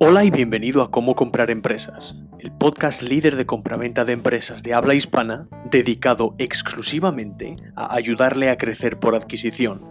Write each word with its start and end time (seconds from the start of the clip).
Hola 0.00 0.24
y 0.24 0.30
bienvenido 0.30 0.82
a 0.82 0.90
Cómo 0.90 1.14
comprar 1.14 1.52
empresas, 1.52 2.16
el 2.40 2.50
podcast 2.50 3.00
líder 3.00 3.36
de 3.36 3.46
compraventa 3.46 4.04
de 4.04 4.12
empresas 4.12 4.64
de 4.64 4.74
habla 4.74 4.94
hispana 4.94 5.46
dedicado 5.70 6.34
exclusivamente 6.38 7.54
a 7.76 7.94
ayudarle 7.94 8.50
a 8.50 8.58
crecer 8.58 8.98
por 8.98 9.14
adquisición, 9.14 9.82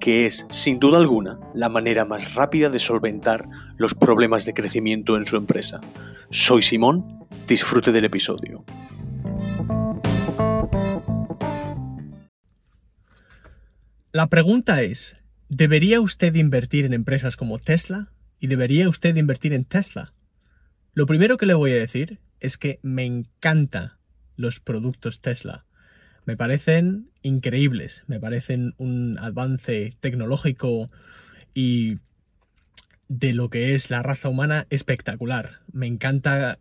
que 0.00 0.26
es, 0.26 0.46
sin 0.50 0.78
duda 0.78 0.98
alguna, 0.98 1.40
la 1.54 1.70
manera 1.70 2.04
más 2.04 2.34
rápida 2.34 2.68
de 2.68 2.78
solventar 2.78 3.48
los 3.78 3.94
problemas 3.94 4.44
de 4.44 4.52
crecimiento 4.52 5.16
en 5.16 5.24
su 5.24 5.36
empresa. 5.36 5.80
Soy 6.28 6.60
Simón, 6.60 7.26
disfrute 7.46 7.90
del 7.90 8.04
episodio. 8.04 8.66
La 14.12 14.26
pregunta 14.26 14.82
es, 14.82 15.16
¿debería 15.48 16.02
usted 16.02 16.34
invertir 16.34 16.84
en 16.84 16.92
empresas 16.92 17.38
como 17.38 17.58
Tesla? 17.58 18.10
¿Y 18.40 18.46
debería 18.46 18.88
usted 18.88 19.16
invertir 19.16 19.52
en 19.52 19.64
Tesla? 19.64 20.12
Lo 20.94 21.06
primero 21.06 21.36
que 21.36 21.46
le 21.46 21.54
voy 21.54 21.72
a 21.72 21.76
decir 21.76 22.18
es 22.40 22.58
que 22.58 22.78
me 22.82 23.04
encantan 23.04 23.92
los 24.36 24.60
productos 24.60 25.20
Tesla. 25.20 25.64
Me 26.24 26.36
parecen 26.36 27.10
increíbles, 27.22 28.04
me 28.06 28.20
parecen 28.20 28.74
un 28.78 29.18
avance 29.18 29.94
tecnológico 30.00 30.90
y 31.54 31.98
de 33.08 33.32
lo 33.32 33.48
que 33.48 33.74
es 33.74 33.90
la 33.90 34.02
raza 34.02 34.28
humana 34.28 34.66
espectacular. 34.70 35.60
Me 35.72 35.86
encanta 35.86 36.58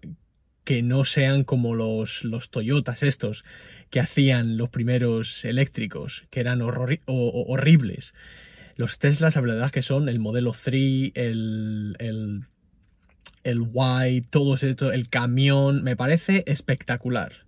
que 0.63 0.82
no 0.82 1.05
sean 1.05 1.44
como 1.44 1.76
los, 1.76 2.23
los 2.23 2.49
Toyotas 2.49 3.04
estos 3.04 3.46
que 3.90 3.99
hacían 3.99 4.57
los 4.57 4.70
primeros 4.70 5.46
eléctricos, 5.46 6.26
que 6.30 6.40
eran 6.40 6.62
horribles. 6.62 8.13
Los 8.77 8.99
Teslas, 8.99 9.36
la 9.36 9.41
verdad 9.41 9.72
que 9.72 9.81
son 9.81 10.08
el 10.08 10.20
modelo 10.20 10.54
3, 10.54 11.12
el, 11.16 11.95
el, 11.98 12.46
el 13.43 13.62
Y, 13.74 14.21
todo 14.21 14.54
esto, 14.54 14.91
el 14.91 15.10
camión, 15.10 15.84
me 15.84 15.96
parece 15.96 16.43
espectacular. 16.46 17.48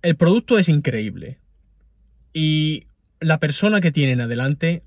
El 0.00 0.14
producto 0.14 0.58
es 0.58 0.68
increíble. 0.68 1.38
Y 2.32 2.86
la 3.18 3.40
persona 3.40 3.80
que 3.80 3.90
tienen 3.90 4.20
adelante, 4.20 4.84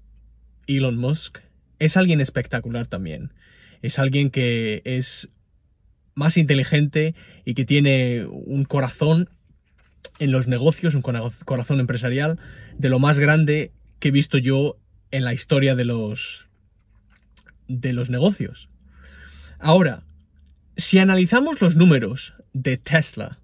Elon 0.67 0.97
Musk, 0.97 1.39
es 1.79 1.97
alguien 1.97 2.21
espectacular 2.21 2.87
también. 2.87 3.33
Es 3.81 3.99
alguien 3.99 4.29
que 4.29 4.81
es 4.85 5.29
más 6.15 6.37
inteligente 6.37 7.13
y 7.43 7.55
que 7.55 7.65
tiene 7.65 8.25
un 8.25 8.63
corazón 8.63 9.29
en 10.19 10.31
los 10.31 10.47
negocios, 10.47 10.95
un 10.95 11.01
corazón 11.01 11.81
empresarial 11.81 12.39
de 12.77 12.87
lo 12.87 12.99
más 12.99 13.19
grande 13.19 13.73
que 13.99 14.07
he 14.07 14.11
visto 14.11 14.37
yo 14.37 14.77
en 15.11 15.23
la 15.23 15.33
historia 15.33 15.75
de 15.75 15.85
los 15.85 16.49
de 17.67 17.93
los 17.93 18.09
negocios. 18.09 18.69
Ahora, 19.59 20.03
si 20.77 20.99
analizamos 20.99 21.61
los 21.61 21.75
números 21.75 22.33
de 22.53 22.77
Tesla 22.77 23.39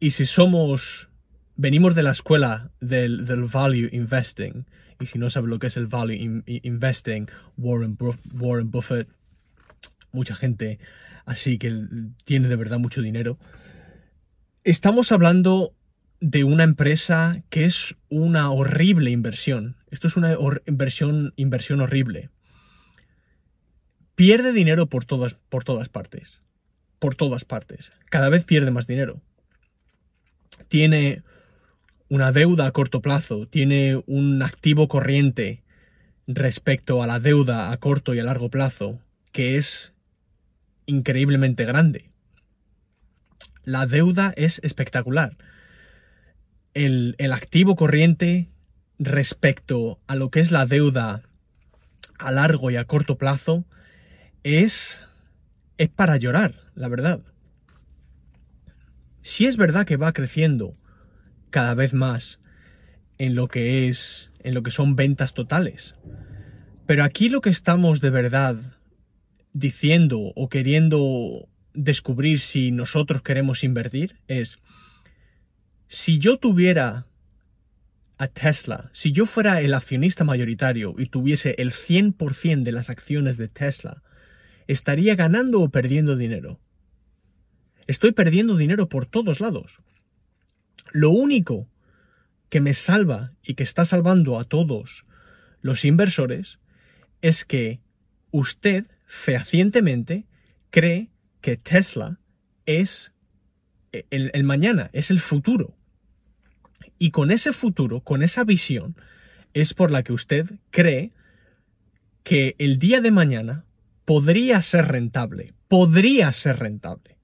y 0.00 0.10
si 0.10 0.26
somos 0.26 1.08
venimos 1.56 1.94
de 1.94 2.02
la 2.02 2.12
escuela 2.12 2.70
del, 2.80 3.22
value 3.52 3.88
investing 3.92 4.66
y 5.00 5.06
si 5.06 5.18
no 5.18 5.30
sabe 5.30 5.48
lo 5.48 5.58
que 5.58 5.68
es 5.68 5.76
el 5.76 5.86
value 5.86 6.42
investing, 6.46 7.28
Warren 7.56 7.96
Buffett, 7.96 9.08
mucha 10.12 10.34
gente 10.34 10.78
así 11.24 11.58
que 11.58 11.84
tiene 12.24 12.48
de 12.48 12.56
verdad 12.56 12.78
mucho 12.78 13.02
dinero. 13.02 13.38
Estamos 14.64 15.12
hablando 15.12 15.74
de 16.20 16.44
una 16.44 16.64
empresa 16.64 17.42
que 17.50 17.64
es 17.64 17.96
una 18.08 18.50
horrible 18.50 19.10
inversión. 19.10 19.76
Esto 19.90 20.08
es 20.08 20.16
una 20.16 20.36
inversión, 20.66 21.32
inversión 21.36 21.80
horrible. 21.80 22.30
Pierde 24.14 24.52
dinero 24.52 24.86
por 24.86 25.04
todas, 25.04 25.34
por 25.34 25.64
todas 25.64 25.88
partes. 25.88 26.40
Por 26.98 27.14
todas 27.14 27.44
partes. 27.44 27.92
Cada 28.10 28.28
vez 28.28 28.44
pierde 28.44 28.70
más 28.70 28.86
dinero. 28.86 29.20
Tiene 30.68 31.22
una 32.08 32.32
deuda 32.32 32.66
a 32.66 32.70
corto 32.72 33.00
plazo, 33.00 33.46
tiene 33.46 34.02
un 34.06 34.42
activo 34.42 34.88
corriente 34.88 35.62
respecto 36.26 37.02
a 37.02 37.06
la 37.06 37.20
deuda 37.20 37.70
a 37.70 37.76
corto 37.78 38.14
y 38.14 38.18
a 38.18 38.24
largo 38.24 38.50
plazo 38.50 39.00
que 39.32 39.56
es 39.56 39.92
increíblemente 40.86 41.64
grande. 41.64 42.10
La 43.64 43.86
deuda 43.86 44.32
es 44.36 44.60
espectacular 44.64 45.36
el, 46.74 47.32
activo 47.32 47.76
corriente 47.76 48.48
respecto 48.98 50.00
a 50.06 50.16
lo 50.16 50.30
que 50.30 50.40
es 50.40 50.50
la 50.50 50.66
deuda 50.66 51.22
a 52.18 52.32
largo 52.32 52.70
y 52.70 52.76
a 52.76 52.84
corto 52.84 53.16
plazo 53.16 53.64
es, 54.42 55.06
es 55.76 55.88
para 55.88 56.16
llorar, 56.16 56.54
la 56.74 56.88
verdad. 56.88 57.20
Si 59.22 59.46
es 59.46 59.56
verdad 59.56 59.86
que 59.86 59.96
va 59.96 60.12
creciendo 60.12 60.76
cada 61.50 61.74
vez 61.74 61.94
más 61.94 62.40
en 63.18 63.34
lo 63.34 63.48
que 63.48 63.88
es 63.88 64.32
en 64.40 64.54
lo 64.54 64.62
que 64.62 64.70
son 64.70 64.96
ventas 64.96 65.34
totales. 65.34 65.94
Pero 66.86 67.04
aquí 67.04 67.28
lo 67.28 67.40
que 67.40 67.50
estamos 67.50 68.00
de 68.00 68.10
verdad 68.10 68.56
diciendo 69.52 70.32
o 70.34 70.48
queriendo 70.48 71.48
descubrir 71.74 72.40
si 72.40 72.70
nosotros 72.70 73.22
queremos 73.22 73.64
invertir 73.64 74.20
es 74.28 74.58
si 75.88 76.18
yo 76.18 76.38
tuviera 76.38 77.07
a 78.18 78.26
Tesla, 78.26 78.90
si 78.92 79.12
yo 79.12 79.26
fuera 79.26 79.60
el 79.60 79.72
accionista 79.72 80.24
mayoritario 80.24 80.94
y 80.98 81.06
tuviese 81.06 81.54
el 81.58 81.72
100% 81.72 82.64
de 82.64 82.72
las 82.72 82.90
acciones 82.90 83.36
de 83.36 83.48
Tesla, 83.48 84.02
¿estaría 84.66 85.14
ganando 85.14 85.60
o 85.60 85.70
perdiendo 85.70 86.16
dinero? 86.16 86.60
Estoy 87.86 88.12
perdiendo 88.12 88.56
dinero 88.56 88.88
por 88.88 89.06
todos 89.06 89.40
lados. 89.40 89.80
Lo 90.92 91.10
único 91.10 91.68
que 92.48 92.60
me 92.60 92.74
salva 92.74 93.32
y 93.42 93.54
que 93.54 93.62
está 93.62 93.84
salvando 93.84 94.38
a 94.38 94.44
todos 94.44 95.06
los 95.62 95.84
inversores 95.84 96.58
es 97.22 97.44
que 97.44 97.80
usted 98.32 98.86
fehacientemente 99.06 100.26
cree 100.70 101.10
que 101.40 101.56
Tesla 101.56 102.18
es 102.66 103.12
el, 103.92 104.30
el 104.34 104.44
mañana, 104.44 104.90
es 104.92 105.10
el 105.10 105.20
futuro. 105.20 105.77
Y 106.98 107.10
con 107.10 107.30
ese 107.30 107.52
futuro, 107.52 108.00
con 108.00 108.22
esa 108.22 108.44
visión, 108.44 108.96
es 109.54 109.74
por 109.74 109.90
la 109.90 110.02
que 110.02 110.12
usted 110.12 110.50
cree 110.70 111.12
que 112.22 112.54
el 112.58 112.78
día 112.78 113.00
de 113.00 113.10
mañana 113.10 113.64
podría 114.04 114.60
ser 114.62 114.88
rentable, 114.88 115.54
podría 115.68 116.32
ser 116.32 116.58
rentable. 116.58 117.16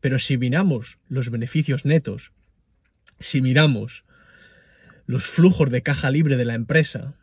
Pero 0.00 0.18
si 0.18 0.36
miramos 0.36 0.98
los 1.08 1.30
beneficios 1.30 1.84
netos, 1.84 2.32
si 3.18 3.40
miramos 3.40 4.04
los 5.06 5.24
flujos 5.24 5.70
de 5.70 5.82
caja 5.82 6.10
libre 6.10 6.36
de 6.36 6.44
la 6.44 6.54
empresa, 6.54 7.14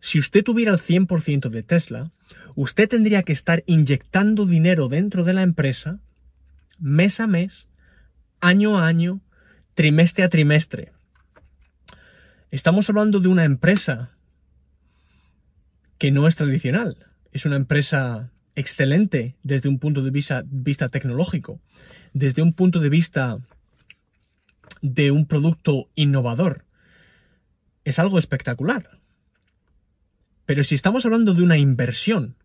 si 0.00 0.18
usted 0.18 0.44
tuviera 0.44 0.72
el 0.72 0.78
100% 0.78 1.48
de 1.48 1.62
Tesla, 1.62 2.12
usted 2.54 2.88
tendría 2.88 3.22
que 3.22 3.32
estar 3.32 3.62
inyectando 3.66 4.46
dinero 4.46 4.88
dentro 4.88 5.24
de 5.24 5.34
la 5.34 5.42
empresa 5.42 6.00
mes 6.78 7.20
a 7.20 7.26
mes, 7.26 7.68
año 8.40 8.78
a 8.78 8.86
año, 8.86 9.20
trimestre 9.76 10.24
a 10.24 10.30
trimestre. 10.30 10.92
Estamos 12.50 12.88
hablando 12.88 13.20
de 13.20 13.28
una 13.28 13.44
empresa 13.44 14.16
que 15.98 16.10
no 16.10 16.26
es 16.26 16.34
tradicional. 16.34 16.96
Es 17.30 17.44
una 17.44 17.56
empresa 17.56 18.32
excelente 18.54 19.36
desde 19.42 19.68
un 19.68 19.78
punto 19.78 20.02
de 20.02 20.10
vista, 20.10 20.44
tecnológico, 20.90 21.60
desde 22.14 22.40
un 22.40 22.54
punto 22.54 22.80
de 22.80 22.88
vista 22.88 23.38
de 24.80 25.10
un 25.10 25.26
producto 25.26 25.90
innovador. 25.94 26.64
Es 27.84 27.98
algo 27.98 28.18
espectacular. 28.18 28.98
Pero 30.46 30.64
si 30.64 30.74
estamos 30.74 31.04
hablando 31.04 31.34
de 31.34 31.42
una 31.42 31.58
inversión, 31.58 32.36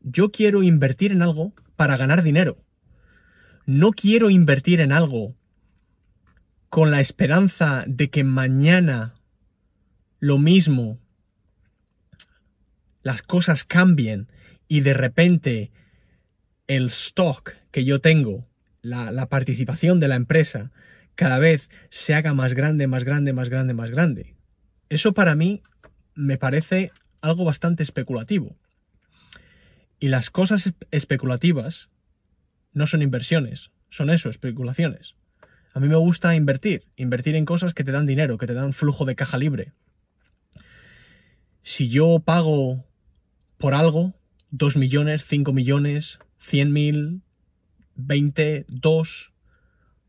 yo 0.00 0.30
quiero 0.30 0.62
invertir 0.62 1.10
en 1.10 1.22
algo 1.22 1.54
para 1.74 1.96
ganar 1.96 2.22
dinero. 2.22 2.62
No 3.66 3.90
quiero 3.90 4.30
invertir 4.30 4.80
en 4.80 4.92
algo 4.92 5.34
con 6.70 6.92
la 6.92 7.00
esperanza 7.00 7.84
de 7.88 8.10
que 8.10 8.22
mañana 8.22 9.14
lo 10.20 10.38
mismo 10.38 11.00
las 13.02 13.22
cosas 13.22 13.64
cambien 13.64 14.28
y 14.68 14.80
de 14.80 14.94
repente 14.94 15.72
el 16.68 16.86
stock 16.86 17.54
que 17.72 17.84
yo 17.84 18.00
tengo, 18.00 18.46
la, 18.82 19.26
participación 19.28 19.98
de 19.98 20.06
la 20.06 20.14
empresa, 20.14 20.70
cada 21.16 21.40
vez 21.40 21.68
se 21.90 22.14
haga 22.14 22.34
más 22.34 22.54
grande, 22.54 22.86
más 22.86 23.02
grande, 23.02 23.32
más 23.32 23.48
grande, 23.48 23.74
más 23.74 23.90
grande. 23.90 24.36
Eso 24.88 25.12
para 25.12 25.34
mí 25.34 25.62
me 26.14 26.38
parece 26.38 26.92
algo 27.20 27.44
bastante 27.44 27.82
especulativo. 27.82 28.56
Y 29.98 30.06
las 30.06 30.30
cosas 30.30 30.72
especulativas 30.92 31.88
no 32.72 32.86
son 32.86 33.02
inversiones, 33.02 33.72
son 33.88 34.08
eso, 34.10 34.30
especulaciones. 34.30 35.16
A 35.72 35.80
mí 35.80 35.88
me 35.88 35.96
gusta 35.96 36.34
invertir, 36.34 36.84
invertir 36.96 37.36
en 37.36 37.44
cosas 37.44 37.74
que 37.74 37.84
te 37.84 37.92
dan 37.92 38.06
dinero, 38.06 38.38
que 38.38 38.46
te 38.46 38.54
dan 38.54 38.72
flujo 38.72 39.04
de 39.04 39.14
caja 39.14 39.38
libre. 39.38 39.72
Si 41.62 41.88
yo 41.88 42.20
pago 42.20 42.84
por 43.58 43.74
algo 43.74 44.14
2 44.50 44.76
millones, 44.76 45.24
5 45.24 45.52
millones, 45.52 46.18
100 46.38 46.72
mil, 46.72 47.22
20, 47.94 48.64
2. 48.68 49.32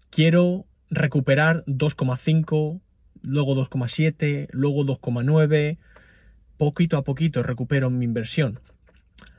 Quiero 0.10 0.66
recuperar 0.90 1.64
2,5, 1.66 2.82
luego 3.22 3.56
2,7, 3.56 4.48
luego 4.52 4.84
2,9. 4.84 5.78
Poquito 6.58 6.98
a 6.98 7.04
poquito 7.04 7.44
recupero 7.44 7.90
mi 7.90 8.06
inversión. 8.06 8.60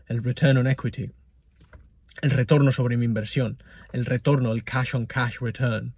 El 0.07 0.23
return 0.23 0.59
on 0.59 0.67
equity. 0.67 1.11
El 2.21 2.31
retorno 2.31 2.71
sobre 2.71 2.97
mi 2.97 3.07
inversión. 3.07 3.59
El 3.93 4.05
retorno, 4.05 4.53
el 4.53 4.65
cash 4.65 4.95
on 4.95 5.07
cash 5.07 5.39
return. 5.41 5.95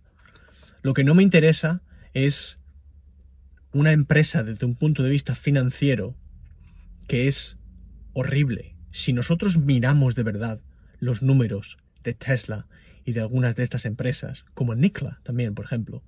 Lo 0.85 0.93
que 0.93 1.03
no 1.03 1.15
me 1.15 1.23
interesa 1.23 1.81
es 2.13 2.59
una 3.73 3.93
empresa 3.93 4.43
desde 4.43 4.67
un 4.67 4.75
punto 4.75 5.03
de 5.03 5.09
vista 5.09 5.35
financiero 5.35 6.15
que 7.09 7.27
es 7.27 7.57
horrible. 8.13 8.77
Si 8.93 9.15
nosotros 9.15 9.57
miramos 9.57 10.15
de 10.15 10.25
verdad 10.25 10.61
los 10.99 11.23
números 11.23 11.79
de 12.03 12.13
Tesla 12.13 12.67
y 13.03 13.13
de 13.13 13.23
algunas 13.23 13.57
de 13.57 13.63
estas 13.63 13.87
empresas, 13.87 14.45
como 14.53 14.75
Nikola 14.75 15.21
también, 15.23 15.55
por 15.55 15.65
ejemplo, 15.65 16.05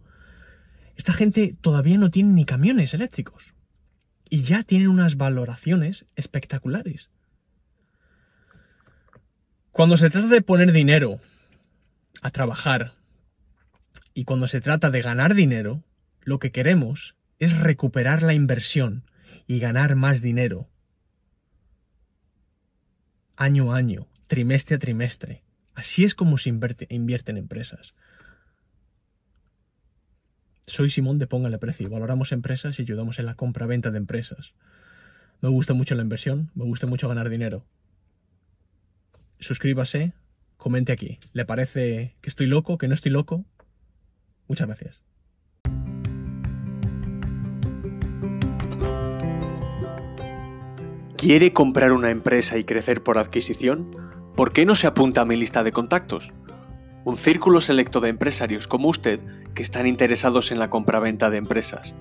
esta 0.95 1.15
gente 1.15 1.57
todavía 1.59 1.97
no 1.97 2.11
tiene 2.11 2.35
ni 2.35 2.45
camiones 2.45 2.93
eléctricos 2.93 3.55
y 4.29 4.43
ya 4.43 4.63
tienen 4.63 4.89
unas 4.89 5.17
valoraciones 5.17 6.05
espectaculares. 6.17 7.09
Cuando 9.73 9.97
se 9.97 10.11
trata 10.11 10.29
de 10.29 10.43
poner 10.43 10.71
dinero 10.73 11.19
a 12.21 12.31
trabajar 12.31 12.96
y 14.17 14.25
cuando 14.25 14.47
se 14.47 14.63
trata 14.63 14.91
de 14.91 15.03
ganar 15.03 15.35
dinero, 15.35 15.85
lo 16.23 16.39
que 16.39 16.51
queremos 16.51 17.17
es 17.39 17.55
recuperar 17.61 18.23
la 18.23 18.33
inversión 18.33 19.05
y 19.47 19.59
ganar 19.59 19.95
más 19.95 20.23
dinero 20.23 20.71
año 23.37 23.75
a 23.75 23.77
año, 23.77 24.09
trimestre 24.27 24.77
a 24.77 24.79
trimestre. 24.79 25.43
Así 25.75 26.05
es 26.05 26.15
como 26.15 26.39
se 26.39 26.49
invierte, 26.49 26.87
en 26.89 27.37
empresas. 27.37 27.95
Soy 30.67 30.89
Simón 30.89 31.19
de 31.19 31.27
Póngale 31.27 31.59
Precio. 31.59 31.91
Valoramos 31.91 32.33
empresas 32.33 32.79
y 32.79 32.83
ayudamos 32.83 33.19
en 33.19 33.27
la 33.27 33.35
compra-venta 33.35 33.91
de 33.91 33.99
empresas. 33.99 34.55
Me 35.43 35.51
gusta 35.51 35.75
mucho 35.75 35.95
la 35.95 36.03
inversión, 36.03 36.51
me 36.55 36.65
gusta 36.65 36.87
mucho 36.87 37.07
ganar 37.07 37.29
dinero. 37.29 37.67
Suscríbase, 39.41 40.15
comente 40.57 40.93
aquí. 40.93 41.19
¿Le 41.35 41.45
parece 41.45 42.17
que 42.23 42.31
estoy 42.31 42.47
loco, 42.47 42.79
que 42.79 42.89
no 42.89 42.95
estoy 42.95 43.13
loco? 43.13 43.45
Muchas 44.49 44.67
gracias. 44.67 45.03
¿Quiere 51.17 51.53
comprar 51.53 51.93
una 51.93 52.11
empresa 52.11 52.57
y 52.57 52.65
crecer 52.65 53.03
por 53.03 53.19
adquisición? 53.19 53.91
¿Por 54.37 54.53
qué 54.53 54.67
no 54.67 54.75
se 54.75 54.87
apunta 54.87 55.23
a 55.23 55.25
mi 55.25 55.35
lista 55.35 55.65
de 55.65 55.73
contactos? 55.73 56.33
Un 57.05 57.17
círculo 57.17 57.61
selecto 57.61 58.01
de 58.01 58.11
empresarios 58.11 58.69
como 58.69 58.89
usted 58.89 59.21
que 59.55 59.63
están 59.63 59.87
interesados 59.87 60.53
en 60.53 60.59
la 60.59 60.71
compraventa 60.71 61.31
de 61.31 61.39
empresas. 61.39 61.95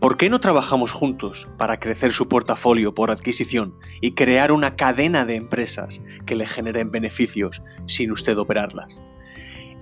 ¿Por 0.00 0.16
qué 0.16 0.28
no 0.28 0.40
trabajamos 0.40 0.90
juntos 0.90 1.48
para 1.56 1.76
crecer 1.76 2.12
su 2.12 2.28
portafolio 2.28 2.92
por 2.92 3.12
adquisición 3.12 3.76
y 4.00 4.14
crear 4.14 4.50
una 4.50 4.72
cadena 4.72 5.24
de 5.24 5.36
empresas 5.36 6.02
que 6.26 6.34
le 6.34 6.44
generen 6.44 6.90
beneficios 6.90 7.62
sin 7.86 8.10
usted 8.10 8.36
operarlas? 8.36 9.04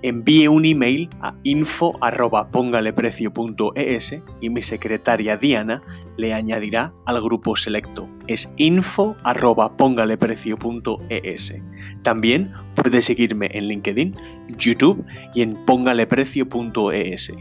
Envíe 0.03 0.49
un 0.49 0.65
email 0.65 1.09
a 1.21 1.35
info.pongaleprecio.es 1.43 4.17
y 4.41 4.51
mi 4.51 4.63
secretaria 4.63 5.37
Diana 5.37 5.83
le 6.17 6.35
añadirá 6.35 6.93
al 7.07 7.21
grupo 7.21 7.55
selecto. 7.57 8.09
Es 8.27 8.53
info.pongaleprecio.es. 8.57 11.55
También 12.03 12.53
puede 12.75 13.03
seguirme 13.03 13.51
en 13.53 13.69
LinkedIn, 13.69 14.17
YouTube 14.59 15.05
y 15.35 15.43
en 15.43 15.65
pongaleprecio.es. 15.65 17.33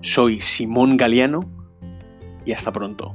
Soy 0.00 0.40
Simón 0.40 0.96
Galeano 0.96 1.50
y 2.44 2.52
hasta 2.52 2.72
pronto. 2.72 3.14